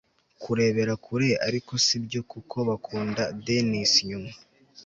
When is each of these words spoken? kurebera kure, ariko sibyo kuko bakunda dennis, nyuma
kurebera 0.41 0.93
kure, 1.05 1.29
ariko 1.47 1.71
sibyo 1.85 2.21
kuko 2.31 2.57
bakunda 2.69 3.23
dennis, 3.45 3.91
nyuma 4.09 4.31